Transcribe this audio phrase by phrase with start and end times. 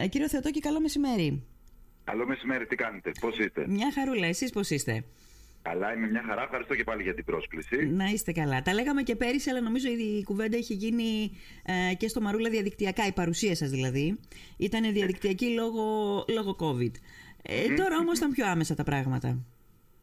[0.00, 1.46] Ε, κύριο Θεοτόκη, καλό μεσημέρι.
[2.04, 5.04] Καλό μεσημέρι, τι κάνετε, πώς είστε; Μια χαρούλα, εσείς πώς είστε;
[5.62, 6.42] Καλά, είμαι μια χαρά.
[6.42, 7.86] Ευχαριστώ και πάλι για την πρόσκληση.
[7.86, 8.62] Να είστε καλά.
[8.62, 11.38] Τα λέγαμε και πέρυσι, αλλά νομίζω η κουβέντα είχε γίνει
[11.90, 14.18] ε, και στο Μαρούλα διαδικτυακά, η παρουσία σας δηλαδή.
[14.56, 15.84] Ήταν διαδικτυακή λόγω,
[16.28, 16.92] λόγω COVID.
[17.42, 19.38] Ε, τώρα όμως ήταν πιο άμεσα τα πράγματα.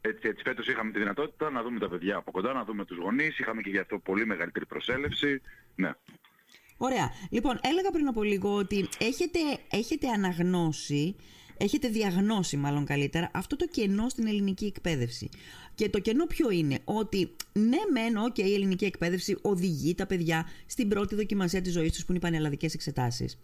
[0.01, 0.43] Έτσι, έτσι.
[0.43, 3.39] Φέτος είχαμε τη δυνατότητα να δούμε τα παιδιά από κοντά, να δούμε τους γονείς.
[3.39, 5.41] Είχαμε και γι' αυτό πολύ μεγαλύτερη προσέλευση.
[5.75, 5.91] Ναι.
[6.77, 7.11] Ωραία.
[7.29, 9.39] Λοιπόν, έλεγα πριν από λίγο ότι έχετε,
[9.71, 11.15] έχετε αναγνώσει,
[11.57, 15.29] έχετε διαγνώσει μάλλον καλύτερα, αυτό το κενό στην ελληνική εκπαίδευση.
[15.75, 20.49] Και το κενό ποιο είναι, ότι ναι μεν, και η ελληνική εκπαίδευση οδηγεί τα παιδιά
[20.65, 23.39] στην πρώτη δοκιμασία της ζωής τους που είναι οι πανελλαδικές εξετάσεις.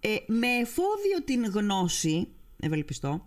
[0.00, 2.28] Ε, με εφόδιο την γνώση,
[2.60, 3.26] ευελπιστώ,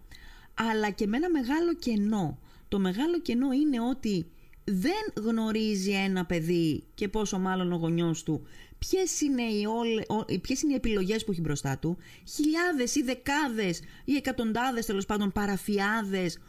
[0.54, 2.40] αλλά και με ένα μεγάλο κενό.
[2.68, 4.26] Το μεγάλο κενό είναι ότι
[4.72, 8.48] δεν γνωρίζει ένα παιδί και πόσο μάλλον ο γονιός του
[8.78, 10.02] ποιες είναι οι, όλε,
[10.42, 11.98] ποιες είναι οι επιλογές που έχει μπροστά του
[12.36, 16.40] χιλιάδες ή δεκάδες ή εκατοντάδες τέλος πάντων παραφιάδες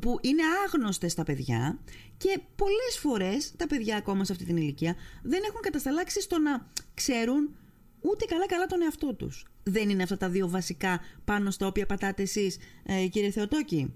[0.00, 1.78] που είναι άγνωστες στα παιδιά
[2.16, 6.66] και πολλές φορές τα παιδιά ακόμα σε αυτή την ηλικία δεν έχουν κατασταλάξει στο να
[6.94, 7.56] ξέρουν
[8.00, 9.46] ούτε καλά καλά τον εαυτό τους.
[9.62, 13.92] Δεν είναι αυτά τα δύο βασικά πάνω στα οποία πατάτε εσείς ε, κύριε Θεοτόκη;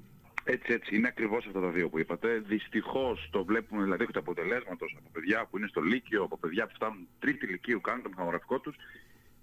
[0.52, 0.96] Έτσι, έτσι.
[0.96, 2.38] Είναι ακριβώς αυτά τα δύο που είπατε.
[2.38, 6.74] Δυστυχώς το βλέπουμε δηλαδή το αποτελέσματο από παιδιά που είναι στο Λύκειο, από παιδιά που
[6.74, 8.76] φτάνουν τρίτη Λυκείου, κάνουν το μηχανογραφικό τους.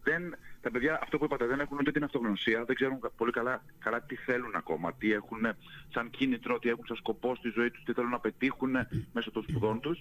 [0.04, 3.64] Δεν, τα παιδιά, αυτό που είπατε, δεν έχουν ούτε την αυτογνωσία, δεν ξέρουν πολύ καλά,
[3.80, 5.42] καλά τι θέλουν ακόμα, τι έχουν
[5.94, 8.76] σαν κίνητρο, τι έχουν σαν σκοπό στη ζωή τους, τι θέλουν να πετύχουν
[9.14, 10.00] μέσω των σπουδών τους.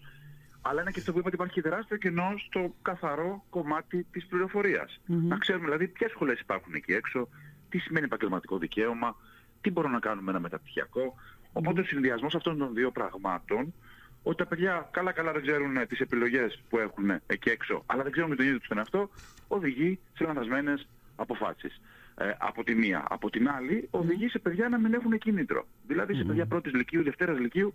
[0.63, 5.01] Αλλά είναι και αυτό που είπατε, υπάρχει τεράστιο κενό στο καθαρό κομμάτι της πληροφορίας.
[5.07, 7.29] Να ξέρουμε δηλαδή ποιες σχολές υπάρχουν εκεί έξω,
[7.69, 9.17] τι σημαίνει επαγγελματικό δικαίωμα,
[9.67, 11.15] τι μπορούμε να κάνουμε ένα μεταπτυχιακό;
[11.53, 13.75] Οπότε ο συνδυασμός αυτών των δύο πραγμάτων,
[14.23, 18.03] ότι τα παιδιά καλά καλά δεν ξέρουν ε, τις επιλογές που έχουν εκεί έξω, αλλά
[18.03, 19.11] δεν ξέρουν με τον ίδιο τους τον εαυτό,
[19.49, 21.81] οδηγεί σε λανθασμένες αποφάσεις.
[22.19, 23.05] Ε, από τη μία.
[23.09, 25.67] Από την άλλη, οδηγεί σε παιδιά να μην έχουν κίνητρο.
[25.87, 27.75] Δηλαδή σε παιδιά πρώτης λυκείου, δευτέρας λυκείου,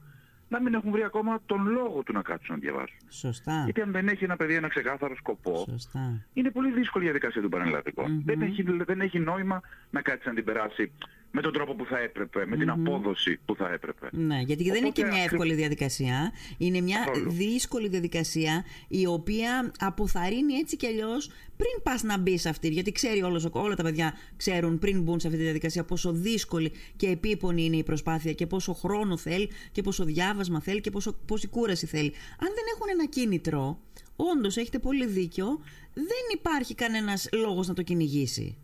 [0.50, 2.98] να μην έχουν βρει ακόμα τον λόγο του να κάτσουν να διαβάσουν.
[3.10, 3.62] Σωστά.
[3.64, 6.26] Γιατί αν δεν έχει ένα παιδί ένα ξεκάθαρο σκοπό, Σωστά.
[6.34, 10.34] είναι πολύ δύσκολη η διαδικασία του πανελλαδικου Δεν, έχει, δεν έχει νόημα να κάτσει να
[10.34, 10.92] την περάσει
[11.32, 14.08] με τον τρόπο που θα έπρεπε, με την απόδοση που θα έπρεπε.
[14.12, 16.32] Ναι, γιατί δεν είναι και μια εύκολη διαδικασία.
[16.58, 21.28] Είναι μια δύσκολη διαδικασία η οποία αποθαρρύνει έτσι κι αλλιώς
[21.58, 22.68] πριν πας να μπεις σε αυτή.
[22.68, 26.72] Γιατί ξέρει όλος, όλα τα παιδιά ξέρουν πριν μπουν σε αυτή τη διαδικασία πόσο δύσκολη
[26.96, 31.16] και επίπονη είναι η προσπάθεια και πόσο χρόνο θέλει και πόσο διάβασμα θέλει και πόσο,
[31.26, 32.14] πόση κούραση θέλει.
[32.40, 33.80] Αν δεν έχουν ένα κίνητρο,
[34.16, 35.62] όντως έχετε πολύ δίκιο,
[35.94, 38.58] δεν υπάρχει κανένας λόγος να το κυνηγήσει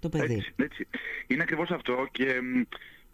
[0.00, 0.34] το παιδί.
[0.34, 0.88] Έτσι, έτσι.
[1.26, 2.40] Είναι ακριβώς αυτό και,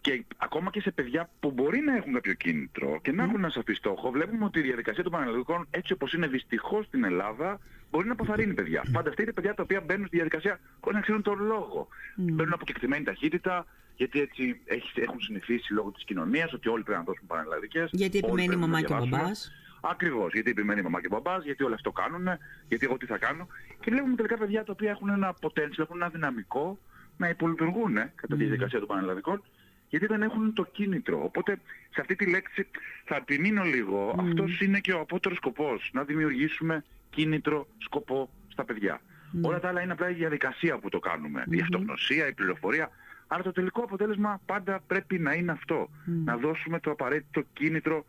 [0.01, 3.49] και ακόμα και σε παιδιά που μπορεί να έχουν κάποιο κίνητρο και να έχουν ένα
[3.49, 7.59] σαφή στόχο, βλέπουμε ότι η διαδικασία των πανελλαδικών έτσι όπως είναι δυστυχώς στην Ελλάδα
[7.91, 8.81] μπορεί να αποθαρρύνει παιδιά.
[8.85, 8.91] Mm.
[8.91, 11.87] Φανταστείτε παιδιά τα οποία μπαίνουν στη διαδικασία χωρίς να ξέρουν τον λόγο.
[11.91, 12.21] Mm.
[12.31, 13.65] Μπαίνουν από κεκτημένη ταχύτητα,
[13.95, 14.61] γιατί έτσι
[14.93, 17.89] έχουν συνηθίσει λόγω της κοινωνίας ότι όλοι πρέπει να δώσουν πανελλαδικές.
[17.93, 19.51] Γιατί επιμένει η μαμά και ο μπαμπάς.
[19.91, 22.27] Ακριβώς, γιατί επιμένει η μαμά και ο μπαμπάς, γιατί όλα αυτό κάνουν,
[22.67, 23.47] γιατί εγώ τι θα κάνω.
[23.79, 26.79] Και βλέπουμε τελικά παιδιά τα οποία έχουν ένα potential, έχουν ένα δυναμικό
[27.17, 29.43] να υπολειτουργούν κατά τη διαδικασία των πανελλαδικών,
[29.89, 31.23] γιατί δεν έχουν το κίνητρο.
[31.23, 31.59] Οπότε
[31.89, 32.67] σε αυτή τη λέξη
[33.05, 34.15] θα επιμείνω λίγο.
[34.17, 34.23] Mm.
[34.27, 39.01] Αυτός είναι και ο απότερος σκοπός, να δημιουργήσουμε κίνητρο, σκοπό στα παιδιά.
[39.41, 41.43] Όλα τα άλλα είναι απλά η διαδικασία που το κάνουμε.
[41.49, 42.89] Η αυτογνωσία, η πληροφορία.
[43.27, 45.89] Αλλά το τελικό αποτέλεσμα πάντα πρέπει να είναι αυτό.
[46.05, 48.05] Να δώσουμε το απαραίτητο κίνητρο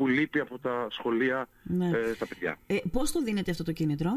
[0.00, 1.86] που λείπει από τα σχολεία ναι.
[1.86, 2.58] ε, στα παιδιά.
[2.66, 4.10] Ε, πώς το δίνετε αυτό το κίνητρο;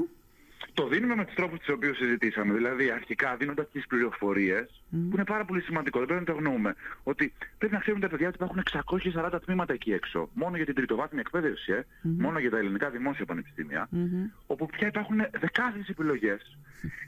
[0.74, 2.54] Το δίνουμε με τους τρόπους τους οποίους συζητήσαμε.
[2.54, 6.76] Δηλαδή αρχικά δίνοντας τις πληροφορίες, που είναι πάρα πολύ σημαντικό, δεν πρέπει να το γνωρούμε,
[7.04, 8.64] ότι πρέπει να ξέρουν τα παιδιά ότι υπάρχουν
[9.34, 10.30] 640 τμήματα εκεί έξω.
[10.34, 13.90] Μόνο για την τριτοβάθμια εκπαίδευση, ε, μόνο για τα ελληνικά δημόσια πανεπιστήμια,
[14.48, 16.58] όπου πια υπάρχουν δεκάδες επιλογές.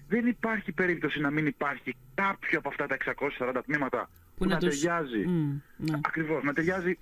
[0.07, 2.97] Δεν υπάρχει περίπτωση να μην υπάρχει κάποιο από αυτά τα
[3.39, 4.79] 640 τμήματα που, που να, τους...
[4.79, 5.25] ταιριάζει.
[5.77, 5.97] Ναι.
[6.01, 6.97] Ακριβώς, να ταιριάζει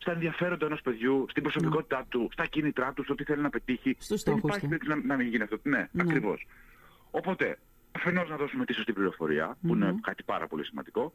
[0.00, 2.04] στα ενδιαφέροντα ενός παιδιού, στην προσωπικότητά ναι.
[2.08, 3.96] του, στα κίνητρά του, στο τι θέλει να πετύχει.
[4.24, 5.58] Δεν υπάρχει περίπτωση να, να μην γίνει αυτό.
[5.62, 6.02] Ναι, ναι.
[6.02, 6.46] ακριβώς.
[7.10, 7.58] Οπότε,
[7.92, 11.12] αφενός να δώσουμε τη σωστή πληροφορία, που είναι κάτι πάρα πολύ σημαντικό,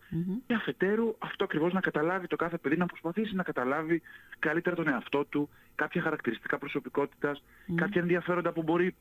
[0.47, 4.01] και αφετέρου αυτό ακριβώς να καταλάβει το κάθε παιδί, να προσπαθήσει να καταλάβει
[4.39, 7.43] καλύτερα τον εαυτό του, κάποια χαρακτηριστικά προσωπικότητας,
[7.75, 8.95] κάποια ενδιαφέροντα που μπορεί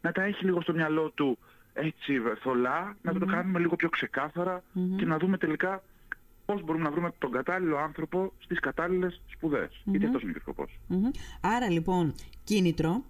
[0.00, 1.38] να τα έχει λίγο στο μυαλό του
[1.72, 4.62] έτσι θολά, να το κάνουμε λίγο πιο ξεκάθαρα
[4.96, 5.82] και να δούμε τελικά
[6.46, 9.70] πώς μπορούμε να βρούμε τον κατάλληλο άνθρωπο στις κατάλληλες σπουδές.
[9.70, 9.90] Mm-hmm.
[9.90, 10.78] Γιατί αυτός είναι και ο σκοπός.
[11.40, 12.14] Άρα λοιπόν
[12.44, 13.02] κίνητρο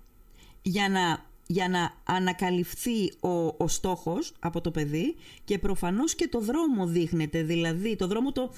[0.62, 6.40] για να, για να ανακαλυφθεί ο, ο στόχος από το παιδί και προφανώς και το
[6.40, 8.50] δρόμο δείχνεται, δηλαδή το δρόμο το,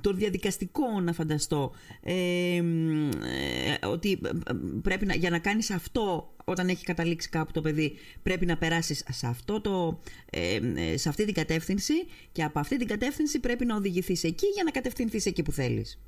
[0.00, 4.20] το διαδικαστικό να φανταστώ ε, ε, ότι
[4.82, 9.04] πρέπει να, για να κάνεις αυτό όταν έχει καταλήξει κάπου το παιδί πρέπει να περάσεις
[9.10, 10.00] σε, αυτό το,
[10.94, 11.94] σε αυτή την κατεύθυνση
[12.32, 15.98] και από αυτή την κατεύθυνση πρέπει να οδηγηθείς εκεί για να κατευθυνθείς εκεί που θέλεις.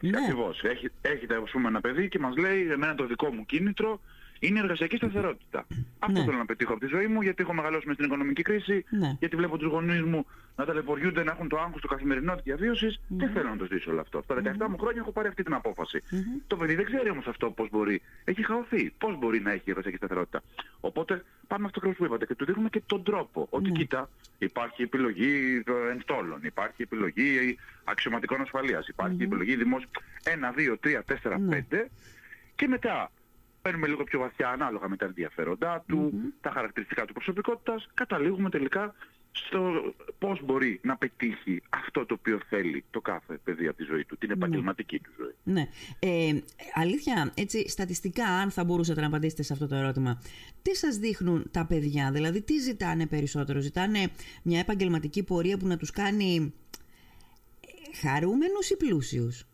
[0.00, 0.18] Ναι.
[0.18, 0.62] Ακριβώς.
[0.62, 4.00] Έχει, έχετε ας πούμε ένα παιδί και μας λέει εμένα το δικό μου κίνητρο
[4.38, 5.66] είναι η εργασιακή σταθερότητα.
[5.98, 6.24] Αυτό ναι.
[6.24, 9.16] θέλω να πετύχω από τη ζωή μου, γιατί έχω μεγαλώσει με στην οικονομική κρίση, ναι.
[9.18, 10.26] γιατί βλέπω τους γονείς μου
[10.56, 12.96] να ταλαιπωριούνται, να έχουν το άγχος του καθημερινό της διαβίωσης.
[12.96, 13.16] Mm-hmm.
[13.16, 14.22] Δεν θέλω να το ζήσω όλο αυτό.
[14.22, 16.02] Στα 17 μου χρόνια έχω πάρει αυτή την απόφαση.
[16.46, 18.02] Το παιδί δεν ξέρει όμως αυτό πώς μπορεί.
[18.24, 18.92] Έχει χαωθεί.
[18.98, 20.42] Πώς μπορεί να έχει εργασιακή σταθερότητα.
[20.80, 23.46] Οπότε πάμε αυτό που είπατε και του δείχνουμε και τον τρόπο.
[23.50, 23.78] Ότι ναι.
[23.78, 24.08] κοίτα,
[24.38, 29.88] υπάρχει επιλογή ενστόλων, υπάρχει επιλογή αξιωματικών ασφαλείας, υπάρχει επιλογή δημόσιου
[30.24, 31.88] 1, 2, 3, 4, 5
[32.54, 33.10] και μετά
[33.64, 38.94] παίρνουμε λίγο πιο βαθιά ανάλογα με τα ενδιαφέροντά του, τα χαρακτηριστικά του προσωπικότητας, καταλήγουμε τελικά
[39.32, 44.04] στο πώς μπορεί να πετύχει αυτό το οποίο θέλει το κάθε παιδί από τη ζωή
[44.04, 44.34] του, την ναι.
[44.34, 45.34] επαγγελματική του ζωή.
[45.42, 45.68] Ναι.
[45.98, 46.40] Ε,
[46.74, 50.22] αλήθεια, έτσι, στατιστικά, αν θα μπορούσατε να απαντήσετε σε αυτό το ερώτημα,
[50.62, 54.10] τι σας δείχνουν τα παιδιά, δηλαδή τι ζητάνε περισσότερο, ζητάνε
[54.42, 56.54] μια επαγγελματική πορεία που να τους κάνει
[58.00, 59.46] χαρούμενους ή πλούσιους;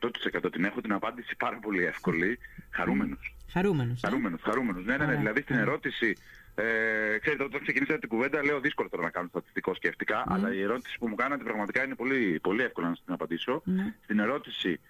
[0.00, 2.38] 100% την έχω την απάντηση πάρα πολύ εύκολη.
[2.70, 3.34] Χαρούμενος.
[3.50, 4.02] Χαρούμενος.
[4.02, 4.08] Ναι.
[4.08, 4.84] Χαρούμενος, χαρούμενος.
[4.84, 5.16] Ναι, ναι, ναι.
[5.16, 6.16] Δηλαδή στην ερώτηση,
[6.54, 10.60] ε, ξέρετε, όταν ξεκινήσατε την κουβέντα, λέω δύσκολο τώρα να κάνω στατιστικό σκεφτικά, αλλά η
[10.62, 13.62] ερώτηση που μου κάνατε πραγματικά είναι πολύ, πολύ εύκολο να την απαντήσω.
[14.02, 14.80] Στην ερώτηση,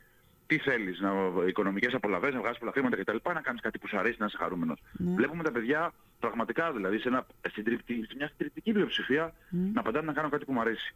[0.47, 1.13] τι θέλεις, να,
[1.47, 3.17] οικονομικές απολαβές, να βγάζεις πολλά χρήματα κτλ.
[3.35, 4.79] Να κάνεις κάτι που σου αρέσει, να είσαι χαρούμενος.
[4.93, 7.63] Βλέπουμε τα παιδιά πραγματικά δηλαδή σε, ένα, σε
[8.17, 9.35] μια συντριπτική πλειοψηφία
[9.75, 10.95] να απαντάνε να κάνω κάτι που μου αρέσει.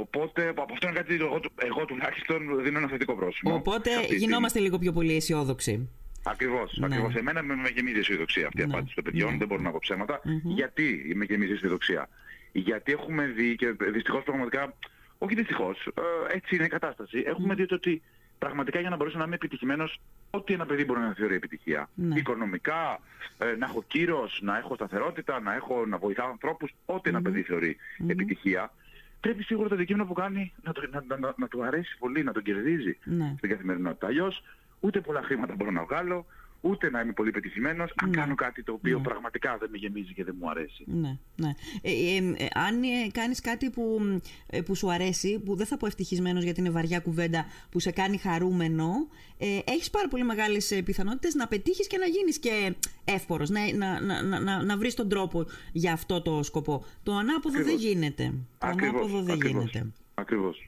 [0.00, 3.54] Οπότε από αυτό είναι κάτι εγώ, εγώ τουλάχιστον δίνω ένα θετικό πρόσημο.
[3.54, 5.88] Οπότε γινόμαστε λίγο πιο πολύ αισιόδοξοι.
[6.22, 6.76] Ακριβώς.
[6.76, 6.86] Ναι.
[6.86, 7.14] Ακριβώς.
[7.14, 8.72] Εμένα με, με γεμίζει αισιοδοξία αυτή η ναι.
[8.72, 9.30] απάντηση των παιδιών.
[9.30, 9.38] Ναι.
[9.38, 10.20] Δεν μπορώ να πω ψέματα.
[10.24, 10.40] Mm-hmm.
[10.42, 12.08] Γιατί με γεμίζει αισιοδοξία;
[12.52, 14.74] Γιατί έχουμε δει και δυστυχώς πραγματικά.
[15.18, 15.86] Όχι δυστυχώς,
[16.30, 17.22] ε, έτσι είναι η κατάσταση.
[17.26, 18.02] Έχουμε δει ότι
[18.38, 20.00] πραγματικά για να μπορέσω να είμαι επιτυχημένος,
[20.30, 21.88] ό,τι ένα παιδί μπορεί να θεωρεί επιτυχία.
[21.94, 22.18] Ναι.
[22.18, 23.00] Οικονομικά,
[23.38, 27.42] ε, να έχω κύρος, να έχω σταθερότητα, να, έχω, να βοηθάω ανθρώπους, ό,τι ένα παιδί
[27.42, 27.76] θεωρεί
[28.06, 28.72] επιτυχία
[29.20, 32.32] πρέπει σίγουρα το αντικείμενο που κάνει να, το, να, να, να, του αρέσει πολύ, να
[32.32, 33.34] τον κερδίζει ναι.
[33.36, 34.06] στην καθημερινότητα.
[34.06, 34.42] Αλλιώς
[34.80, 36.26] ούτε πολλά χρήματα μπορώ να βγάλω,
[36.60, 38.16] ούτε να είμαι πολύ πετυχημένος αν ναι.
[38.16, 39.04] κάνω κάτι το οποίο ναι.
[39.04, 40.84] πραγματικά δεν με γεμίζει και δεν μου αρέσει.
[40.86, 41.54] Ναι, ναι.
[41.82, 44.00] Ε, ε, ε αν ε, κάνεις κάτι που,
[44.46, 47.90] ε, που σου αρέσει, που δεν θα πω ευτυχισμένος γιατί είναι βαριά κουβέντα, που σε
[47.90, 49.08] κάνει χαρούμενο,
[49.38, 52.74] ε, έχεις πάρα πολύ μεγάλες πιθανότητες να πετύχεις και να γίνεις και
[53.04, 56.84] εύπορος, να, να, να, να, να βρεις τον τρόπο για αυτό το σκοπό.
[57.02, 58.34] Το ανάποδο δεν γίνεται.
[58.58, 59.92] Το ανάποδο δεν γίνεται.
[60.14, 60.64] Ακριβώς.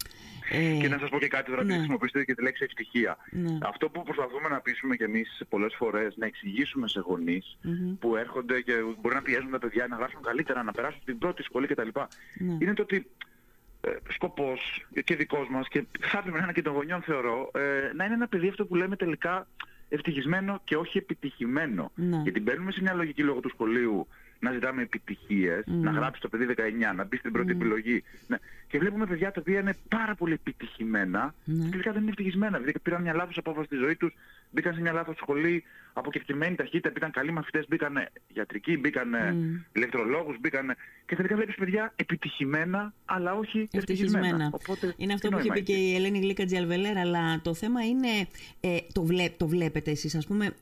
[0.51, 1.75] Ε, και να σας πω και κάτι τώρα, ναι.
[1.75, 3.17] χρησιμοποιήσετε και τη λέξη ευτυχία.
[3.31, 3.59] Ναι.
[3.63, 7.59] Αυτό που προσπαθούμε να πείσουμε κι εμείς πολλές φορές, να εξηγήσουμε σε γονεις
[7.99, 11.43] που έρχονται και μπορεί να πιέζουν τα παιδιά να γράψουν καλύτερα, να περάσουν την πρώτη
[11.43, 11.89] σχολή κτλ.
[12.39, 12.57] Ναι.
[12.61, 13.07] Είναι το ότι
[13.81, 17.93] ε, σκοπός και δικός μας και θα έπρεπε να είναι και των γονιών θεωρώ, ε,
[17.95, 19.47] να είναι ένα παιδί αυτό που λέμε τελικά
[19.89, 21.93] ευτυχισμένο και όχι επιτυχημένο.
[21.95, 22.21] Ναι.
[22.23, 24.07] Γιατί μπαίνουμε σε μια λογική λόγω του σχολείου
[24.41, 25.73] να ζητάμε επιτυχίες, mm.
[25.73, 27.57] να γράψει το παιδί 19, να μπει στην πρώτη mm.
[27.57, 28.05] επιλογή.
[28.27, 28.37] Ναι.
[28.69, 31.53] Και βλέπουμε παιδιά τα οποία είναι πάρα πολύ επιτυχημένα mm.
[31.65, 32.59] και τελικά δεν είναι ευτυχισμένα.
[32.59, 34.15] Δηλαδή πήραν μια λάθος απόφαση στη ζωή τους,
[34.51, 39.65] μπήκαν σε μια λάθος σχολή, αποκεκτημένη ταχύτητα, μπήκαν καλοί μαθητές, μπήκαν γιατρικοί, μπήκαν mm.
[39.73, 40.75] ηλεκτρολόγους, μπήκαν...
[41.07, 44.27] Και τελικά βλέπεις παιδιά επιτυχημένα, αλλά όχι ευτυχισμένα.
[44.27, 44.51] ευτυχισμένα.
[44.53, 48.09] Οπότε, είναι αυτό που είχε πει και η Ελένη Γλίκα Τζιαλβελέρα, αλλά το θέμα είναι,
[48.61, 50.53] ε, το, βλέ, το βλέπετε εσείς, ας πούμε,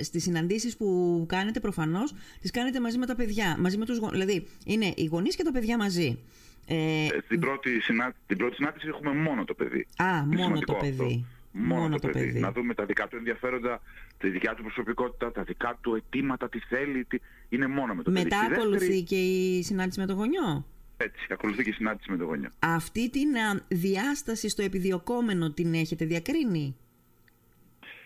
[0.00, 4.46] στις συναντήσεις που κάνετε προφανώς τις κάνετε μαζί με τα παιδιά, μαζί με τους Δηλαδή
[4.64, 6.18] είναι οι γονείς και τα παιδιά μαζί.
[6.66, 8.14] Ε, ε στην, πρώτη συνά...
[8.26, 9.86] την πρώτη συνάντηση έχουμε μόνο το παιδί.
[9.96, 11.26] Α, μόνο το παιδί.
[11.58, 12.40] Μόνο, το, παιδί.
[12.40, 13.80] Να δούμε τα δικά του ενδιαφέροντα,
[14.18, 17.04] τη δικιά του προσωπικότητα, τα δικά του αιτήματα, τι θέλει.
[17.04, 17.18] Τι...
[17.48, 18.48] Είναι μόνο με το Μετά παιδί.
[18.48, 19.02] Μετά ακολουθεί δεύτερη...
[19.02, 22.48] και η συνάντηση με τον γονιό; Έτσι, ακολουθεί και η συνάντηση με τον γονιό.
[22.58, 23.28] Αυτή την
[23.68, 26.76] διάσταση στο επιδιωκόμενο την έχετε διακρίνει;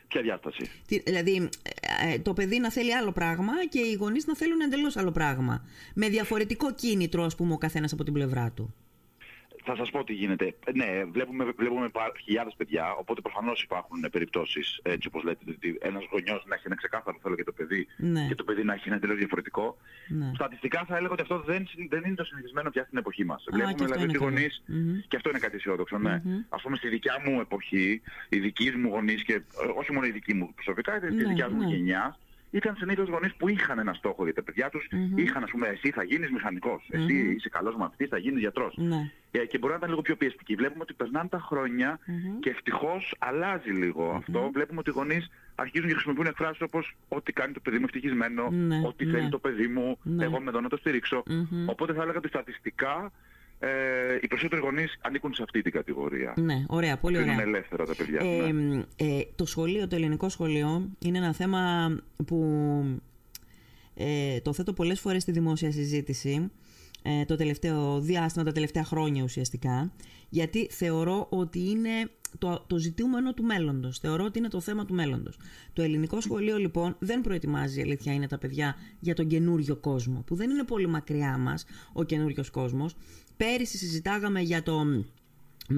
[0.09, 0.71] Ποια διάσταση;
[1.05, 1.80] Δηλαδή, ε,
[2.23, 5.65] το παιδί να θέλει άλλο πράγμα και οι γονείς να θέλουν εντελώς άλλο πράγμα.
[5.95, 8.75] Με διαφορετικό κίνητρο, ας πούμε, ο καθένας από την πλευρά του
[9.65, 10.55] θα σας πω τι γίνεται.
[10.75, 11.91] Ναι, βλέπουμε, βλέπουμε
[12.25, 16.75] χιλιάδες παιδιά, οπότε προφανώς υπάρχουν περιπτώσεις, έτσι όπως λέτε, ότι ένας γονιός να έχει ένα
[16.75, 18.27] ξεκάθαρο θέλω για το παιδί ναι.
[18.29, 19.77] και το παιδί να έχει ένα τελείως διαφορετικό.
[20.09, 20.31] Ναι.
[20.35, 23.43] Στατιστικά θα έλεγα ότι αυτό δεν, δεν είναι το συνηθισμένο πια στην εποχή μας.
[23.43, 25.05] Α, βλέπουμε δηλαδή ότι οι γονείς, mm-hmm.
[25.09, 26.23] και αυτό είναι κάτι αισιόδοξο, ναι.
[26.25, 26.45] Mm-hmm.
[26.49, 29.43] Ας πούμε στη δικιά μου εποχή, οι δικοί μου γονείς και ε,
[29.77, 31.75] όχι μόνο οι δικοί μου προσωπικά, είτε ναι, δικιά μου ναι.
[31.75, 32.19] γενιά,
[32.51, 34.89] ήταν συνήθως γονείς που είχαν ένα στόχο για τα παιδιά τους.
[34.91, 35.19] Mm-hmm.
[35.19, 36.99] Είχαν, ας πούμε, εσύ θα γίνεις μηχανικός, mm-hmm.
[36.99, 38.75] εσύ είσαι καλός μαθητής, θα γίνεις γιατρός.
[38.77, 39.11] Ναι.
[39.31, 40.55] Ε, και μπορεί να ήταν λίγο πιο πιεστική.
[40.55, 42.39] Βλέπουμε ότι περνάνε τα χρόνια mm-hmm.
[42.41, 44.51] και ευτυχώς αλλάζει λίγο αυτό.
[44.53, 48.51] Βλέπουμε ότι οι γονείς αρχίζουν και χρησιμοποιούν εκφράσεις όπως ό,τι κάνει το παιδί μου ευτυχισμένο,
[48.51, 49.13] ναι, ό,τι ναι.
[49.13, 50.25] θέλει το παιδί μου, ναι.
[50.25, 51.23] εγώ είμαι εδώ να το στηρίξω.
[51.67, 53.13] Οπότε θα έλεγα ότι στατιστικά
[53.63, 56.35] ε, οι περισσότεροι γονείς ανήκουν σε αυτή την κατηγορία.
[56.37, 57.33] Ναι, ωραία, πολύ ωραία.
[57.33, 58.21] Είναι ελεύθερα τα παιδιά.
[58.21, 58.83] Ε, ναι.
[58.97, 61.95] ε, το σχολείο, το ελληνικό σχολείο, είναι ένα θέμα
[62.27, 62.41] που
[63.95, 66.51] ε, το θέτω πολλές φορές στη δημόσια συζήτηση
[67.03, 69.93] ε, το τελευταίο διάστημα, τα τελευταία χρόνια ουσιαστικά,
[70.29, 73.99] γιατί θεωρώ ότι είναι το, το ζητούμενο του μέλλοντος.
[73.99, 75.39] Θεωρώ ότι είναι το θέμα του μέλλοντος.
[75.73, 80.35] Το ελληνικό σχολείο λοιπόν δεν προετοιμάζει, αλήθεια είναι τα παιδιά, για τον καινούριο κόσμο, που
[80.35, 82.97] δεν είναι πολύ μακριά μας ο καινούριος κόσμος.
[83.41, 85.05] Πέρυσι συζητάγαμε για το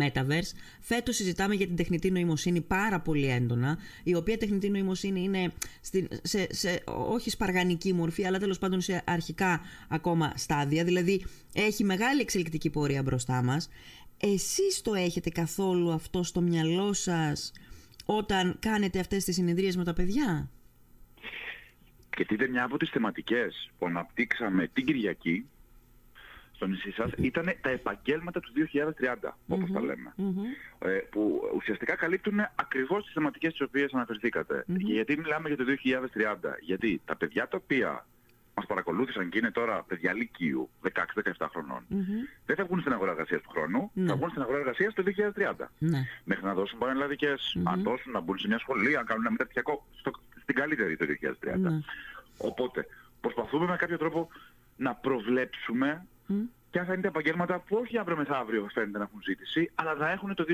[0.00, 0.52] Metaverse.
[0.81, 6.09] Φέτος συζητάμε για την τεχνητή νοημοσύνη πάρα πολύ έντονα, η οποία τεχνητή νοημοσύνη είναι στην,
[6.23, 12.21] σε, σε, όχι σπαργανική μορφή, αλλά τέλος πάντων σε αρχικά ακόμα στάδια, δηλαδή έχει μεγάλη
[12.21, 13.69] εξελικτική πορεία μπροστά μας.
[14.16, 17.52] Εσείς το έχετε καθόλου αυτό στο μυαλό σας
[18.04, 20.50] όταν κάνετε αυτές τις συνεδρίες με τα παιδιά;
[22.11, 25.47] Και είναι μια από τις θεματικές που αναπτύξαμε την Κυριακή
[26.62, 28.52] στο νησί σας ήταν τα επαγγέλματα του
[29.23, 30.14] 2030, όπως τα λέμε.
[30.78, 34.64] Ε, που ουσιαστικά καλύπτουν ακριβώς τις θεματικές τις οποίες αναφερθήκατε.
[34.66, 36.59] Γιατί μιλάμε για το 2030.
[36.61, 38.07] Γιατί τα παιδιά τα οποία
[38.54, 41.87] μας παρακολούθησαν και είναι τώρα παιδιά λυκείου, 16-17 χρονων
[42.47, 44.07] δεν θα βγουν στην αγορά εργασίας του χρόνου, Ναι.
[44.09, 45.71] θα βγουν στην αγορά εργασίας το 2030.
[45.78, 46.07] Ναι.
[46.25, 49.87] Μέχρι να δώσουν πανελλαδικές, να δώσουν, να μπουν σε μια σχολή, να κάνουν ένα μεταπτυχιακό
[49.99, 50.11] στο,
[50.42, 51.57] στην καλύτερη το 2030.
[51.59, 51.81] Ναι.
[52.37, 52.87] Οπότε
[53.21, 54.28] προσπαθούμε με κάποιο τρόπο
[54.76, 56.07] να προβλέψουμε
[56.73, 60.11] ποια θα είναι τα επαγγέλματα που όχι αύριο μεθαύριο φαίνεται να έχουν ζήτηση, αλλά θα
[60.11, 60.45] έχουν το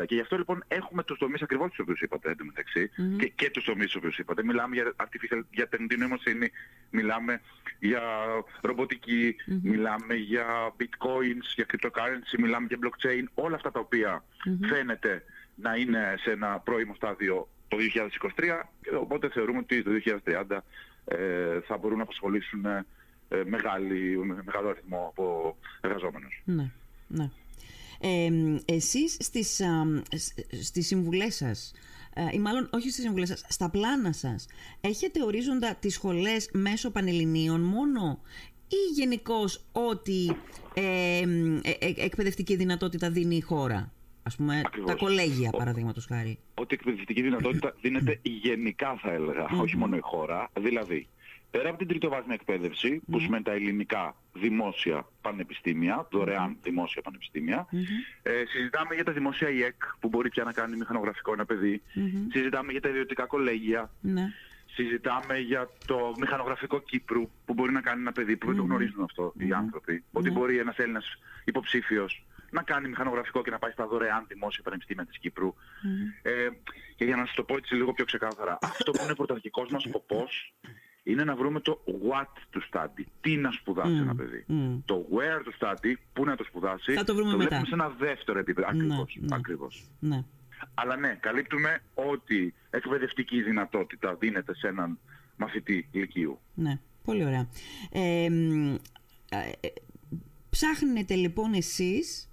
[0.00, 0.06] 2030.
[0.06, 3.64] Και γι' αυτό λοιπόν έχουμε τους τομείς ακριβώς τους οποίους είπατε εντωμεταξύ και, και τους
[3.64, 4.44] τομείς τους οποίους είπατε.
[4.44, 6.50] Μιλάμε για artificial, για τεχνητή νοημοσύνη,
[6.90, 7.40] μιλάμε
[7.78, 8.02] για
[8.60, 10.46] ρομποτικη μιλάμε για
[10.78, 14.24] bitcoins, για cryptocurrency, μιλάμε για blockchain, όλα αυτά τα οποία
[14.68, 17.76] φαίνεται να είναι σε ένα πρώιμο στάδιο το
[18.36, 18.42] 2023,
[18.80, 19.90] και οπότε θεωρούμε ότι το
[20.48, 20.58] 2030
[21.04, 22.86] ε, θα μπορούν να απασχολήσουν ε,
[23.46, 26.42] μεγάλη, με μεγάλο αριθμό από εργαζόμενους.
[26.44, 26.70] Ναι,
[27.08, 27.30] ναι.
[28.00, 28.28] Ε,
[28.64, 29.84] εσείς στις, α,
[30.16, 31.72] σ- στις συμβουλές σας,
[32.14, 34.46] ε, ή μάλλον όχι στις συμβουλές σας, στα πλάνα σας,
[34.80, 38.20] έχετε ορίζοντα τις σχολές μέσω πανελληνίων μόνο
[38.68, 40.26] ή γενικώς ό,τι
[40.74, 41.22] ε, ε,
[41.78, 44.90] ε, εκπαιδευτική δυνατότητα δίνει η χώρα; Ας πούμε Ακριβώς.
[44.90, 46.38] τα κολέγια Ο- παραδείγματος χάρη.
[46.54, 50.50] Ότι η εκπαιδευτική δυνατότητα δίνεται γενικά θα έλεγα, όχι μόνο η χώρα.
[50.60, 51.06] Δηλαδή,
[51.56, 57.66] πέρα από την τριτοβάθμια εκπαίδευση, που σημαίνει τα ελληνικά δημόσια πανεπιστήμια, δωρεάν δημόσια πανεπιστήμια,
[58.22, 61.82] ε, συζητάμε για τα δημόσια ΙΕΚ, που μπορεί πια να κάνει μηχανογραφικό ένα παιδί.
[62.32, 63.90] Συζητάμε για τα ιδιωτικά κολέγια.
[64.00, 64.32] Ναι.
[64.66, 69.02] Συζητάμε για το μηχανογραφικό Κύπρου που μπορεί να κάνει ένα παιδί που δεν το γνωρίζουν
[69.02, 70.04] αυτό οι άνθρωποι.
[70.12, 75.06] Ότι μπορεί ένας Έλληνας υποψήφιος να κάνει μηχανογραφικό και να πάει στα δωρεάν δημόσια πανεπιστήμια
[75.06, 75.54] της Κύπρου.
[76.22, 76.48] Ε,
[76.96, 79.82] και για να σας το πω έτσι λίγο πιο ξεκάθαρα, αυτό που είναι πρωταρχικός μας
[79.82, 80.54] σκοπός
[81.04, 83.04] είναι να βρούμε το what to study.
[83.20, 84.44] Τι να σπουδάσει ένα παιδί.
[84.84, 87.48] Το where to study, πού να το σπουδάσει, Θα το βρούμε το μετά.
[87.58, 88.68] βλέπουμε σε ένα δεύτερο επίπεδο.
[88.68, 89.16] Ακριβώς.
[89.20, 89.36] ναι.
[89.36, 89.84] ακριβώς.
[90.00, 90.24] ναι.
[90.74, 94.98] Αλλά ναι, καλύπτουμε ότι εκπαιδευτική δυνατότητα δίνεται σε έναν
[95.36, 96.38] μαθητή λυκείου.
[96.54, 97.48] Ναι, πολύ ωραία.
[97.92, 99.68] Ε, μ, ε, ε,
[100.50, 102.28] ψάχνετε λοιπόν εσείς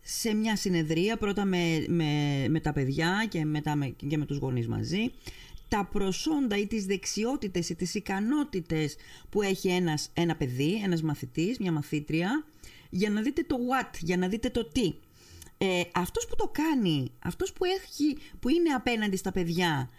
[0.00, 4.36] σε μια συνεδρία πρώτα με, με, με τα παιδιά και μετά με, και με τους
[4.38, 5.12] γονείς μαζί
[5.72, 8.96] τα προσόντα ή τις δεξιότητες ή τις ικανότητες
[9.30, 12.44] που έχει ένας, ένα παιδί, ένας μαθητής, μια μαθήτρια
[12.90, 14.94] για να δείτε το what, για να δείτε το τι.
[15.58, 19.90] Ε, αυτός που το κάνει, αυτός που, έχει, που είναι απέναντι στα παιδιά,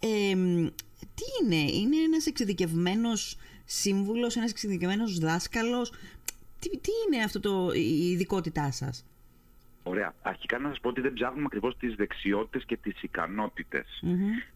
[0.00, 0.66] ε, μ,
[1.14, 5.92] τι είναι, είναι ένας εξειδικευμένος σύμβουλος, ένας εξειδικευμένος δάσκαλος,
[6.58, 9.04] τι, τι είναι αυτό το, η ειδικότητά σας;
[9.82, 10.14] Ωραία.
[10.22, 14.02] Αρχικά να σας πω ότι δεν ψάχνουμε ακριβώς τις δεξιότητες και τις ικανότητες.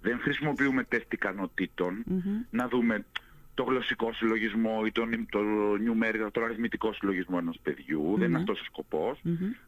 [0.00, 2.04] Δεν χρησιμοποιούμε τεστ ικανοτήτων
[2.50, 3.04] να δούμε
[3.54, 5.38] το γλωσσικό συλλογισμό ή τον, το
[5.72, 8.14] numerical, τον αριθμητικό συλλογισμό ενός παιδιού.
[8.18, 9.20] Δεν είναι αυτός ο σκοπος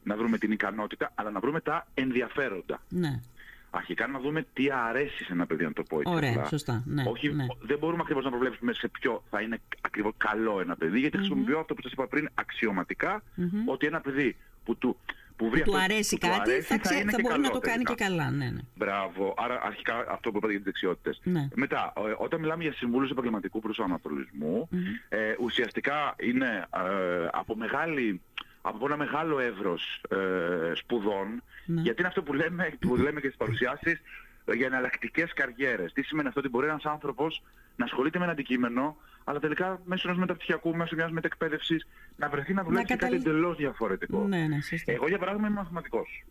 [0.02, 2.82] Να βρούμε την ικανότητα, αλλά να βρούμε τα ενδιαφέροντα.
[2.88, 3.20] Ναι,
[3.70, 6.12] Αρχικά να δούμε τι αρέσει σε ένα παιδί, να το πω έτσι.
[6.12, 6.44] Ωραία, απλά.
[6.44, 7.46] σωστά, ναι, Όχι, ναι.
[7.60, 11.58] Δεν μπορούμε ακριβώς να προβλέψουμε σε ποιο θα είναι ακριβώς καλό ένα παιδί, γιατί χρησιμοποιώ
[11.58, 13.22] αυτό που σας είπα πριν αξιωματικά,
[13.66, 14.96] ότι ένα παιδί που του,
[15.36, 17.22] που βρει που του αυτό αρέσει που του κάτι αρέσει, θα, ξέ, είναι θα και
[17.22, 18.16] μπορεί να καλό το κάνει και τελικά.
[18.16, 18.30] καλά.
[18.30, 18.60] Ναι, ναι.
[18.74, 19.34] Μπράβο.
[19.36, 21.20] Άρα αρχικά αυτό που είπατε για τις δεξιότητες.
[21.24, 21.48] Ναι.
[21.54, 24.68] Μετά, ε, όταν μιλάμε για συμβούλους επαγγελματικού προσανατολισμού,
[25.08, 28.20] ε, ουσιαστικά είναι ε, από μεγάλη
[28.68, 31.80] από ένα μεγάλο εύρος ε, σπουδών, Ναι.
[31.80, 34.00] γιατί είναι αυτό που λέμε, που λέμε και στις παρουσιάσεις ε,
[34.54, 35.92] για εναλλακτικές καριέρες.
[35.92, 37.42] Τι σημαίνει αυτό, ότι μπορεί ένας άνθρωπος
[37.76, 41.86] να ασχολείται με ένα αντικείμενο, αλλά τελικά μέσω ενός μεταπτυχιακού, μέσω μιας μετεκπαίδευσης,
[42.16, 44.26] να βρεθεί να δουλέψει σε καταλή- κάτι εντελώς διαφορετικό.
[44.28, 44.92] Ναι, ναι, σωστά.
[44.92, 46.24] Εγώ για παράδειγμα είμαι μαθηματικός.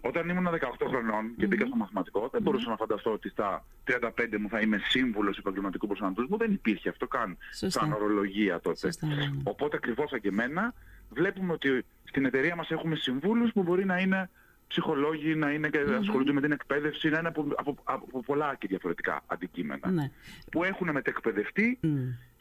[0.00, 4.38] Όταν ήμουν 18 χρονών και μπήκα στο μαθηματικό, δεν μπορούσα να φανταστώ ότι στα 35
[4.38, 6.36] μου θα είμαι σύμβουλος επαγγελματικού προσανατολισμού.
[6.36, 7.80] Δεν υπήρχε αυτό καν Σωστά.
[7.80, 8.76] σαν ορολογία τότε.
[8.78, 9.30] Σωστά, ναι, ναι.
[9.42, 10.74] Οπότε ακριβώς σαν και εμένα
[11.10, 14.30] βλέπουμε ότι στην εταιρεία μας έχουμε συμβούλους που μπορεί να είναι
[14.68, 18.66] ψυχολόγοι, να είναι και ασχολούνται με την εκπαίδευση, να είναι από, από, από πολλά και
[18.66, 19.90] διαφορετικά αντικείμενα.
[19.90, 20.10] Ναι.
[20.50, 21.78] Που έχουν μετεκπαιδευτεί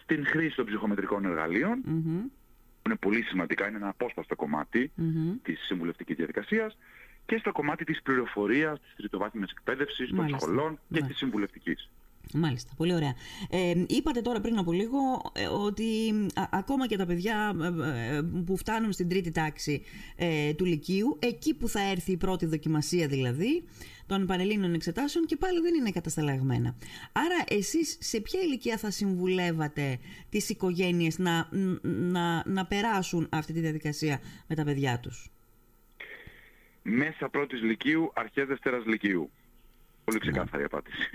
[0.02, 1.82] στην χρήση των ψυχομετρικών εργαλείων,
[2.82, 4.92] που είναι πολύ σημαντικά, είναι ένα απόσπαστο κομμάτι
[5.44, 6.78] της συμβουλευτικής διαδικασίας,
[7.26, 11.08] και στο κομμάτι της πληροφορίας, της τριτοβάθμιας εκπαίδευσης, των σχολών και ναι.
[11.08, 11.90] της συμβουλευτικής.
[12.34, 13.16] Μάλιστα, πολύ ωραία.
[13.50, 14.98] Ε, είπατε τώρα πριν από λίγο
[15.34, 16.14] ε, ότι
[16.50, 19.82] ακόμα και τα παιδιά ε, ε, που φτάνουν στην τρίτη τάξη
[20.58, 23.64] του Λυκείου, εκεί που θα έρθει η πρώτη δοκιμασία δηλαδή
[24.06, 26.76] των πανελλήνων εξετάσεων και πάλι δεν είναι κατασταλαγμένα.
[27.12, 30.00] Άρα εσείς σε ποια ηλικία θα συμβουλεύατε
[30.30, 31.50] τις οικογένειες να,
[31.82, 35.32] να, να περάσουν αυτή τη διαδικασία με τα παιδιά τους;
[36.82, 39.30] Μέσα πρώτης Λυκείου, αρχές Δευτέρας Λυκείου.
[40.20, 41.10] Πολύ ξεκάθαρη απάντηση.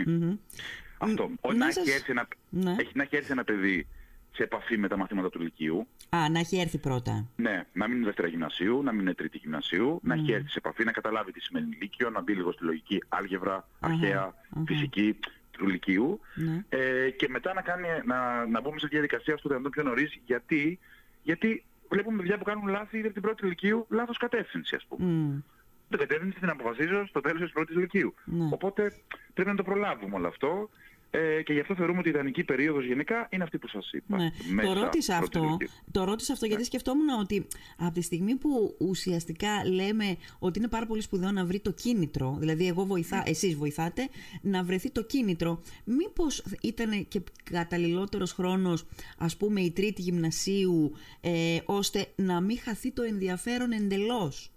[0.99, 1.31] Αυτό.
[1.55, 2.77] να, έχει έρθει ένα, ναι.
[2.79, 3.87] έχει, να έχει έρθει ένα παιδί
[4.33, 5.87] σε επαφή με τα μαθήματα του Λυκείου.
[6.09, 7.27] Α, να έχει έρθει πρώτα.
[7.37, 10.59] Ναι, να μην είναι δεύτερα γυμνασίου, να μην είναι τρίτη γυμνασίου, να έχει έρθει σε
[10.59, 14.35] επαφή, να καταλάβει τι σημαίνει Λύκειο, να μπει λίγο στη λογική αλγευρα αρχαία,
[14.67, 15.19] φυσική
[15.51, 16.21] του Λυκείου.
[16.35, 16.65] Ναι.
[16.69, 20.79] Ε, και μετά να, κάνει, να, να μπούμε σε διαδικασία στο δυνατόν πιο νωρίς, γιατί,
[21.23, 25.05] γιατί βλέπουμε παιδιά που κάνουν λάθη ήδη από την πρώτη Λυκείου, λάθος κατεύθυνση ας πούμε.
[25.09, 25.58] Mm.
[25.89, 28.15] Την κατεύθυνση την αποφασίζω στο τέλος της πρώτης Λυκείου.
[28.25, 28.49] Ναι.
[28.53, 28.93] Οπότε
[29.35, 30.69] πρέπει να το προλάβουμε όλο αυτό.
[31.11, 34.17] Ε, και γι' αυτό θεωρούμε ότι η ιδανική περίοδος γενικά είναι αυτή που σας είπα.
[34.17, 34.63] Ναι.
[34.63, 35.57] το ρώτησα αυτό,
[35.91, 36.67] το ρώτησα αυτό γιατί ναι.
[36.67, 37.47] σκεφτόμουν ότι
[37.79, 42.37] από τη στιγμή που ουσιαστικά λέμε ότι είναι πάρα πολύ σπουδαίο να βρει το κίνητρο,
[42.39, 43.23] δηλαδή εγώ βοηθά, ναι.
[43.27, 44.09] εσείς βοηθάτε,
[44.43, 48.87] να βρεθεί το κίνητρο, μήπως ήταν και καταλληλότερος χρόνος,
[49.19, 54.53] ας πούμε, η τρίτη γυμνασίου, ε, ώστε να μην χαθεί το ενδιαφέρον εντελώς;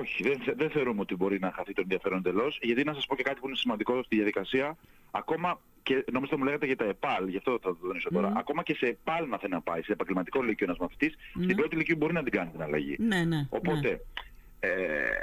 [0.00, 2.58] Όχι, δεν, δεν θεωρούμε ότι μπορεί να χαθεί το ενδιαφέρον εντελώς.
[2.62, 4.76] Γιατί να σας πω και κάτι που είναι σημαντικό στη διαδικασία,
[5.10, 8.32] ακόμα και νομίζω μου λέγατε για τα ΕΠΑΛ, γι' αυτό θα το τονίσω τώρα.
[8.36, 11.74] Ακόμα και σε ΕΠΑΛ να θέλει να πάει, σε επαγγελματικό λύκειο ένας μαθητής, στην πρώτη
[11.74, 12.96] ηλικία μπορεί να την κάνει την αλλαγή.
[12.98, 13.96] Ναι, ναι, Οπότε ναι.
[14.62, 14.70] Ε,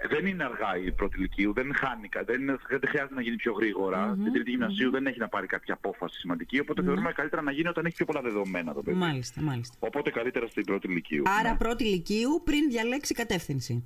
[0.10, 4.12] δεν είναι αργά η πρώτη ηλικίου, δεν χάνει δεν, δεν χρειάζεται να γίνει πιο γρήγορα.
[4.12, 7.52] Mm-hmm, Στην τρίτη γυμνασίου δεν έχει να πάρει κάποια απόφαση σημαντική, οπότε θεωρούμε καλύτερα να
[7.52, 8.98] γίνει όταν έχει πιο πολλά δεδομένα το παιδί.
[8.98, 9.76] Μάλιστα, μάλιστα.
[9.80, 11.24] Οπότε καλύτερα στην πρώτη ηλικίου.
[11.40, 11.58] Άρα ναι.
[11.58, 13.84] πρώτη ηλικίου πριν διαλέξει κατεύθυνση.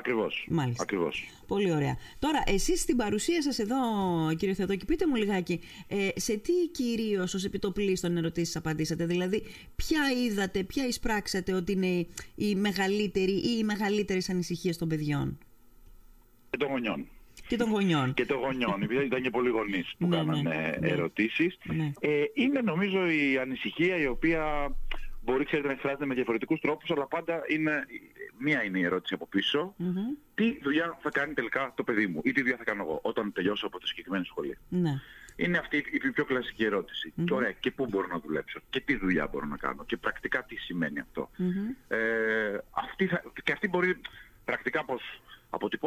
[0.00, 0.46] Ακριβώς.
[0.50, 0.82] Μάλιστα.
[0.82, 1.28] Ακριβώς.
[1.46, 1.96] Πολύ ωραία.
[2.18, 3.76] Τώρα, εσείς στην παρουσία σας εδώ,
[4.36, 9.42] κύριε Θεοδόκη, πείτε μου λιγάκι, ε, σε τι κυρίως ως επιτοπλίστων ερωτήσεις απαντήσατε, δηλαδή
[9.76, 15.38] ποια είδατε, ποια εισπράξατε ότι είναι η μεγαλύτερη ή οι μεγαλύτερες ανησυχίες των παιδιών;
[16.50, 17.06] Και των γονιών.
[17.46, 18.14] Και των γονιών.
[18.14, 20.88] και των γονιών, επειδή ήταν και πολλοί γονείς που ναι, κάνανε ναι, ναι.
[20.88, 21.58] ερωτήσεις.
[21.64, 21.92] Ναι.
[22.00, 24.74] Ε, είναι νομίζω η ανησυχία η οποία
[25.22, 27.86] μπορεί ξέρετε, να εκφράζεται με διαφορετικούς τρόπους, αλλά πάντα είναι,
[28.38, 29.74] μία είναι η ερώτηση από πίσω.
[29.78, 30.16] Mm-hmm.
[30.34, 33.32] Τι δουλειά θα κάνει τελικά το παιδί μου ή τι δουλειά θα κάνω εγώ όταν
[33.32, 34.58] τελειώσω από τη συγκεκριμένη σχολή.
[34.68, 35.00] Ναι.
[35.36, 37.12] Είναι αυτή η πιο κλασική ερώτηση.
[37.16, 37.24] Mm-hmm.
[37.24, 40.44] Και ωραία, και πού μπορώ να δουλέψω και τι δουλειά μπορώ να κάνω και πρακτικά
[40.44, 41.30] τι σημαίνει αυτό.
[41.38, 41.94] Mm-hmm.
[41.96, 44.00] Ε, αυτή θα, και αυτή μπορεί
[44.44, 45.20] πρακτικά πώς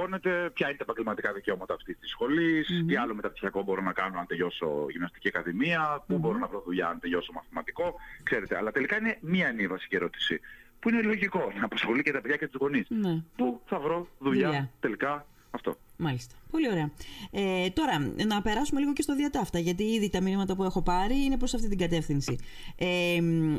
[0.04, 2.88] αποτυπώνεται, ποια είναι τα επαγγελματικά δικαιώματα αυτής της σχολής, mm-hmm.
[2.88, 6.20] τι άλλο μεταπτυχιακό μπορώ να κάνω αν τελειώσω γυμναστική ακαδημία, πού mm-hmm.
[6.20, 8.58] μπορώ να βρω δουλειά αν τελειώσω μαθηματικό, ξέρετε.
[8.58, 10.39] Αλλά τελικά είναι μία είναι η βασική ερώτηση,
[10.80, 12.88] που είναι λογικό να απασχολεί και τα παιδιά και τους γονείς.
[12.89, 13.24] Mm-hmm.
[13.36, 15.78] Πού θα βρω δουλειά τελικά αυτό.
[15.98, 16.36] Μάλιστα.
[16.52, 16.92] Πολύ ωραία.
[17.32, 21.24] Ε, τώρα, να περάσουμε λίγο και στο διατάφτα, γιατί ήδη τα μηνύματα που έχω πάρει
[21.24, 22.38] είναι προς αυτή την κατεύθυνση.
[22.76, 23.18] Ε,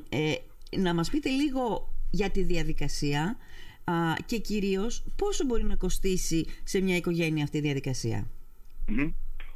[0.08, 0.34] ε,
[0.76, 3.34] να μας πείτε λίγο για τη διαδικασία, α,
[4.26, 8.26] και κυρίως πόσο μπορεί να κοστίσει σε μια οικογένεια αυτή η διαδικασια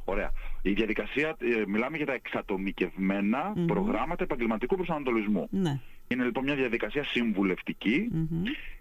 [0.09, 0.31] Ωραία.
[0.61, 5.47] Η διαδικασία, ε, μιλάμε για τα εξατομικευμένα προγράμματα επαγγελματικού προσανατολισμού.
[5.51, 5.79] Ναι.
[6.07, 7.05] Είναι λοιπόν μια διαδικασία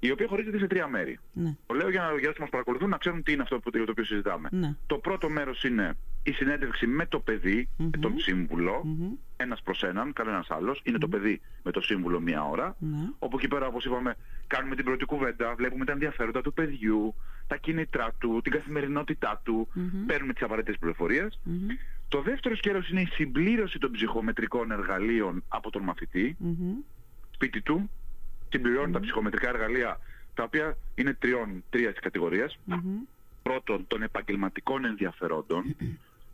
[0.00, 1.18] η οποία χωρίζεται σε τρία μέρη.
[1.32, 1.56] Ναι.
[1.66, 3.84] Το λέω για να για όσοι μας παρακολουθούν να ξέρουν τι είναι αυτό που, το
[3.90, 4.48] οποίο συζητάμε.
[4.52, 4.74] Ναι.
[4.87, 5.96] Το πρώτο μέρος είναι
[6.28, 9.16] η συνέντευξη με το παιδί, mm τον σύμβουλο, mm-hmm.
[9.36, 10.80] ένας προς έναν, κανένας άλλος.
[10.84, 12.76] Είναι το παιδί με το σύμβουλο μία ώρα.
[12.78, 13.10] Ναι.
[13.18, 17.14] Όπου εκεί πέρα, όπως είπαμε, κάνουμε την πρώτη κουβέντα, βλέπουμε τα ενδιαφέροντα του παιδιού,
[17.46, 19.68] τα κίνητρά του, την καθημερινότητά του,
[20.06, 21.38] παίρνουμε τις απαραίτητες
[22.08, 26.36] Το δεύτερο σκέλος είναι η συμπλήρωση των ψυχομετρικών εργαλείων από τον μαθητή,
[27.30, 27.90] σπίτι του,
[28.48, 30.00] συμπληρώνει τα ψυχομετρικά εργαλεία,
[30.34, 32.58] τα οποία είναι τριών, τρία κατηγορίας.
[33.42, 35.76] Πρώτον, των επαγγελματικών ενδιαφερόντων,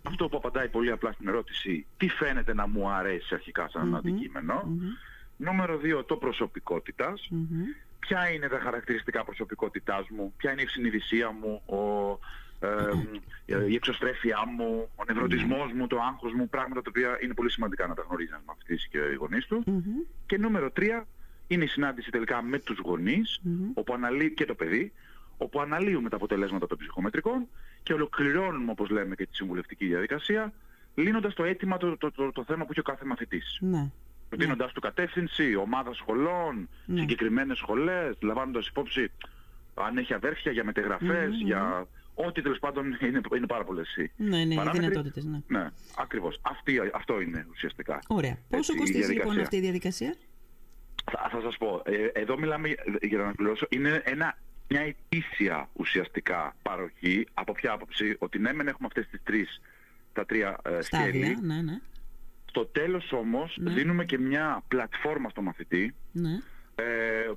[0.07, 3.99] αυτό που απαντάει πολύ απλά στην ερώτηση τι φαίνεται να μου αρέσει αρχικά σαν ένα
[3.99, 4.79] αντικείμενο.
[5.37, 7.29] Νούμερο 2 το προσωπικότητας.
[7.99, 12.19] Ποια είναι τα χαρακτηριστικά προσωπικότητάς μου, ποια είναι η συνειδησία μου, ο,
[13.47, 17.51] ε, η εξωστρέφειά μου, ο νευρωτισμός μου, το άγχος μου, πράγματα τα οποία είναι πολύ
[17.51, 19.65] σημαντικά να τα γνωρίζεις ένας μαθητής και οι γονείς τους.
[20.27, 21.07] Και νούμερο 3
[21.47, 23.41] είναι η συνάντηση τελικά με τους γονείς,
[23.75, 24.93] όπου αναλύει και το παιδί,
[25.45, 27.49] όπου αναλύουμε τα αποτελέσματα των ψυχομετρικών
[27.83, 30.53] και ολοκληρώνουμε, όπως λέμε, και τη συμβουλευτική διαδικασία,
[30.95, 33.59] λύνοντας το αίτημα, το, το, το, το θέμα που έχει ο κάθε μαθητής.
[33.61, 33.91] Ναι.
[34.31, 37.01] δίνοντας του κατεύθυνση, ομάδα σχολών, Ναι.
[37.01, 39.11] συγκεκριμένες σχολές, λαμβάνοντας υπόψη
[39.75, 44.45] αν έχει αδέρφια για μετεγραφές, για ό,τι τέλος πάντων είναι, είναι πάρα πολλές οι Ναι,
[44.45, 44.81] ναι, οι παράμετροι.
[44.89, 45.39] δυνατότητες, ναι.
[45.47, 46.39] Ναι, ακριβώς.
[46.43, 47.99] Αυτή, αυτό είναι ουσιαστικά.
[48.09, 48.39] Ωραία.
[48.49, 49.43] Πόσο Έτσι, η κοστίζει λοιπόν διαδικασία.
[49.43, 50.15] αυτή η διαδικασία;
[51.13, 55.69] Θα, θα σας πω, ε, εδώ μιλάμε, για- για να αναπληρώσω, είναι ένα, μια ετήσια
[55.73, 59.61] ουσιαστικά παροχή, από ποια άποψη, ότι ναι μεν έχουμε αυτές τις τρεις,
[60.13, 61.79] τα τρία ε, Στάδια, σκέλη, ναι, ναι.
[62.45, 63.73] στο τέλος όμως Ναι.
[63.73, 66.31] δίνουμε και μια πλατφόρμα στο μαθητή, ναι.
[66.75, 66.85] ε,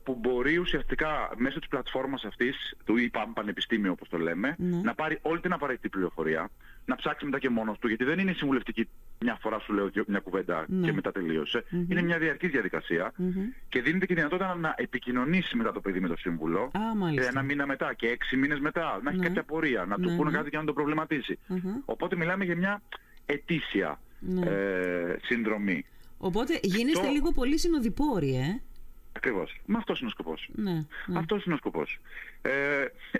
[0.03, 4.81] που μπορεί ουσιαστικά μέσω της πλατφόρμας αυτής, του ή παν- πανεπιστήμιο όπως το λέμε, Ναι.
[4.81, 6.49] να πάρει όλη την απαραίτητη πληροφορία,
[6.85, 10.03] να ψάξει μετά και μόνος του, γιατί δεν είναι συμβουλευτική μια φορά σου λέω και
[10.08, 10.86] μια κουβέντα Ναι.
[10.88, 11.63] και μετά τελείωσε.
[11.89, 13.32] Είναι μια διαρκής διαδικασία Μμμ.
[13.69, 16.62] και δίνεται και η δυνατότητα να επικοινωνήσει μετά το παιδί με το σύμβουλο.
[16.62, 17.21] Α, μάλιστα.
[17.23, 19.25] Και ένα μήνα μετά και έξι μήνες μετά, να έχει Ναι.
[19.25, 20.38] κάποια πορεία, να του Ναι, πούνε ναι.
[20.38, 21.39] κάτι και να το προβληματίσει.
[21.47, 21.60] Μμμ.
[21.86, 22.82] Οπότε μιλάμε για μια
[23.25, 24.45] ετήσια Ναι.
[24.45, 25.86] ε, συνδρομή.
[26.17, 28.62] Οπότε γίνεστε Αυτό- λίγο πολύ συνοδοιπόροι, ε.
[29.17, 29.60] Ακριβώς.
[29.65, 30.49] Μα αυτός είναι ο σκοπός.
[30.56, 30.71] Ναι,
[31.06, 31.19] ναι.
[31.19, 31.99] Αυτός είναι ο σκοπός.
[32.41, 32.49] Ε,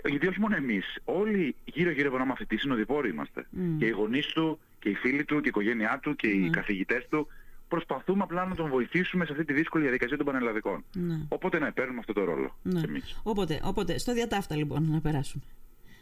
[0.10, 3.46] γιατί όχι μόνο εμείς, όλοι γύρω-γύρω από ένα μαθητή συνοδοιπόροι είμαστε.
[3.50, 3.78] Μμ.
[3.78, 6.46] Και οι γονείς του, και οι φίλοι του, και η οικογένειά του, και Ναι.
[6.46, 7.28] οι καθηγητές του.
[7.68, 10.84] Προσπαθούμε απλά να τον βοηθήσουμε σε αυτή τη δύσκολη διαδικασία των πανελλαδικών.
[10.94, 11.20] Ναι.
[11.30, 12.80] Οπότε ναι, παίρνουμε αυτό το ρόλο Ναι.
[12.80, 13.20] κι εμείς.
[13.24, 15.44] Οπότε, οπότε, στο διατάφτα λοιπόν να περάσουμε.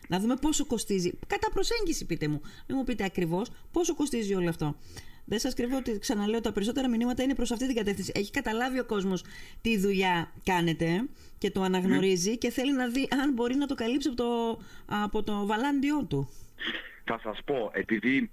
[0.08, 1.14] Να δούμε πόσο κοστίζει.
[1.28, 2.42] Κατά προσέγγιση πείτε μου.
[2.68, 4.76] Μην μου πείτε ακριβώς πόσο κοστίζει όλο αυτό.
[5.26, 8.12] Δεν σας κρύβω ότι ξαναλέω τα περισσότερα μηνύματα είναι προς αυτή την κατεύθυνση.
[8.16, 9.24] Έχει καταλάβει ο κόσμος
[9.62, 11.08] τι δουλειά κάνετε
[11.38, 15.24] και το αναγνωρίζει και θέλει να δει αν μπορεί να το καλύψει από το, από
[15.24, 16.30] το βαλάντιό του.
[17.04, 18.30] Θα σας πω, επειδή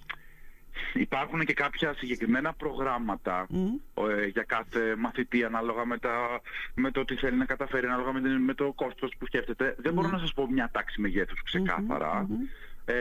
[0.95, 3.67] υπάρχουν και κάποια συγκεκριμένα προγράμματα Μμ.
[4.09, 6.41] ε, για κάθε μαθητή ανάλογα με, τα,
[6.75, 9.75] με το τι θέλει να καταφέρει, ανάλογα με, την- με το κόστος που σκέφτεται.
[9.79, 12.29] Δεν μπορώ να σας πω μια τάξη μεγέθους ξεκάθαρα.
[12.85, 12.95] Ε,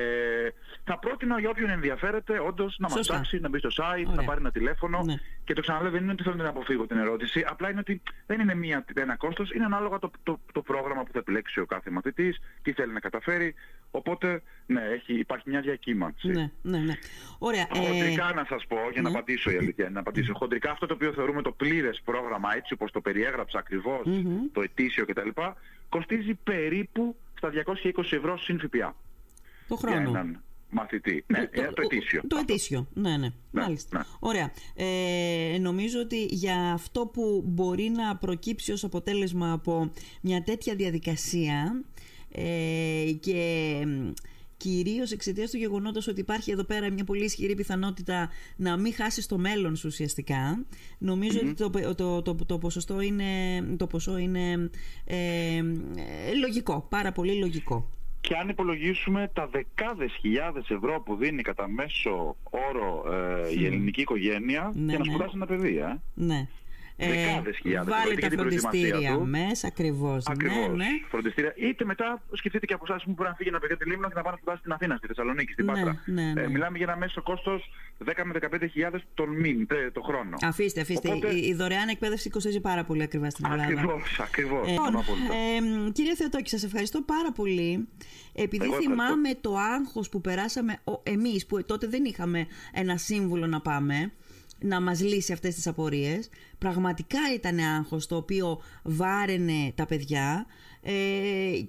[0.84, 3.14] θα πρότεινα για όποιον ενδιαφέρεται όντως να μας Σωστά.
[3.14, 4.16] ψάξει, να μπει στο site, Ωραία.
[4.16, 5.02] να πάρει ένα τηλέφωνο.
[5.04, 5.16] Ναι.
[5.44, 8.40] Και το ξαναλέω δεν είναι ότι θέλω να αποφύγω την ερώτηση, απλά είναι ότι δεν
[8.40, 11.90] είναι μία, ένα κόστος, είναι ανάλογα το, το, το πρόγραμμα που θα επιλέξει ο κάθε
[11.90, 13.54] μαθητής, τι θέλει να καταφέρει.
[13.92, 16.28] Οπότε, ναι, έχει, υπάρχει μια διακύμανση.
[16.28, 16.94] Ναι, ναι, ναι.
[17.40, 17.68] Ωραία.
[17.74, 19.16] ε, Χοντρικά να σας πω, για να ναι.
[19.18, 20.34] απαντήσω η αλήθεια, είναι να απαντήσω.
[20.36, 24.52] Χοντρικά αυτό το οποίο θεωρούμε το πλήρες πρόγραμμα, έτσι όπως το περιέγραψα ακριβώς, Μμμ.
[24.54, 25.30] το ετήσιο κτλ,
[25.90, 28.96] κοστίζει περίπου στα 220 ευρώ συν ΦΠΑ
[29.78, 30.10] το για χρόνο.
[30.10, 31.24] έναν μαθητή.
[31.28, 32.22] Ναι, Το- ε, το ετήσιο.
[32.28, 33.30] Το ετήσιο, ναι, ναι.
[33.52, 33.98] Μάλιστα.
[33.98, 34.04] ναι.
[34.20, 34.52] Ωραία.
[34.76, 41.84] Ε, νομίζω ότι για αυτό που μπορεί να προκύψει ως αποτέλεσμα από μια τέτοια διαδικασία
[42.32, 44.10] ε, και μ,
[44.58, 49.26] κυρίως εξαιτίας του γεγονότος ότι υπάρχει εδώ πέρα μια πολύ ισχυρή πιθανότητα να μην χάσεις
[49.26, 50.66] το μέλλον σου ουσιαστικά,
[50.98, 53.26] νομίζω ότι το, το, το, το, ποσοστό είναι,
[53.78, 54.70] το ποσό είναι
[55.06, 55.64] ε, ε,
[56.42, 57.90] λογικό, πάρα πολύ λογικό.
[58.22, 64.02] Και αν υπολογίσουμε τα δεκάδες χιλιάδες ευρώ που δίνει κατά μέσο όρο ε, η ελληνική
[64.02, 65.12] οικογένεια Ναι, για να ναι.
[65.12, 66.00] σπουδάσει ένα παιδί, ε.
[66.14, 66.48] Ναι.
[67.08, 69.26] Δεκάδες χιλιάδες Βάλε ευρώ, τα για την προετοιμασία φροντιστήρια του.
[69.28, 70.26] μέσα, ακριβώς.
[70.28, 70.68] Ακριβώς.
[70.68, 70.90] Ναι, ναι.
[71.10, 71.54] Φροντιστήρια.
[71.58, 74.08] Είτε μετά σκεφτείτε και από εσάς που μπορεί να φύγει ένα παιδί από τη Λίμνο
[74.08, 76.02] και να πάει να σπουδάσει στην Αθήνα, στη Θεσσαλονίκη, στην Ναι, Πάτρα.
[76.06, 76.42] ναι, ναι.
[76.42, 77.70] Ε, μιλάμε για ένα μέσο κόστος
[78.06, 80.36] 10 με 15 χιλιάδες τον μήν, τε- το χρόνο.
[80.42, 81.08] Αφήστε, αφήστε.
[81.10, 83.64] Οπότε- Η, η δωρεάν εκπαίδευση κοστίζει πάρα πολύ ακριβά στην Ελλάδα.
[83.64, 84.62] Ακριβώς, ακριβώς.
[84.68, 85.34] Ε, Συμφωνώ λοιπόν, απόλυτα.
[85.88, 87.88] ε, κύριε Θεοτόκη, σας ευχαριστώ πάρα πολύ.
[88.34, 89.04] Επειδή Εγώ ευχαριστώ.
[89.04, 94.12] θυμάμαι το άγχος που περάσαμε ο, εμείς, που τότε δεν είχαμε ένα σύμβουλο να πάμε,
[94.62, 96.30] να μας λύσει αυτές τις απορίες.
[96.58, 100.46] Πραγματικά ήταν άγχος το οποίο βάραινε τα παιδιά
[100.82, 100.92] ε,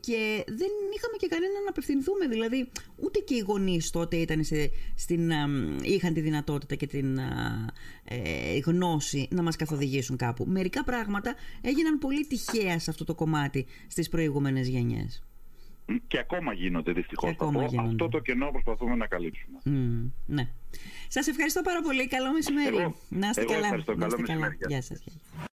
[0.00, 2.26] και δεν είχαμε και κανένα να απευθυνθούμε.
[2.26, 6.87] Δηλαδή, ούτε και οι γονείς τότε ήταν σε, στην, α, μ, είχαν τη δυνατότητα και
[6.87, 7.66] την α,
[8.05, 10.44] ε, γνώση να μας καθοδηγήσουν κάπου.
[10.48, 15.22] Μερικά πράγματα έγιναν πολύ τυχαία σε αυτό το κομμάτι στις προηγούμενες γενιές.
[16.07, 17.31] Και ακόμα γίνονται δυστυχώς.
[17.31, 17.70] Και θα ακόμα πω.
[17.70, 17.88] γίνονται.
[17.88, 19.59] Αυτό το κενό προσπαθούμε να καλύψουμε.
[19.64, 20.48] Μμ, ναι.
[21.09, 22.09] Σας ευχαριστώ πάρα πολύ.
[22.09, 22.76] Καλό μεσημέρι.
[22.76, 23.64] Εγώ- να είστε εγώ καλά.
[23.64, 23.92] ευχαριστώ.
[23.92, 24.38] Να Καλό είστε καλά.
[24.46, 24.57] μεσημέρι.
[24.59, 25.02] Γεια Γεια σας.
[25.05, 25.46] γεια.